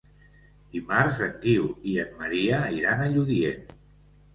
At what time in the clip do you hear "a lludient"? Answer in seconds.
3.09-3.67